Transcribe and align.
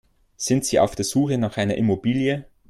Sind 0.35 0.65
Sie 0.65 0.79
auf 0.79 0.95
der 0.95 1.05
Suche 1.05 1.37
nach 1.37 1.57
einer 1.57 1.75
Immobilie? 1.75 2.45